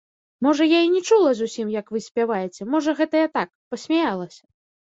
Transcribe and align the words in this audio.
Можа, 0.45 0.63
я 0.67 0.79
і 0.85 0.89
не 0.93 1.01
чула 1.09 1.33
зусім, 1.41 1.67
як 1.77 1.93
вы 1.97 2.03
спяваеце, 2.07 2.61
можа, 2.77 2.97
гэта 3.03 3.15
я 3.25 3.29
так, 3.37 3.49
пасмяялася. 3.75 4.43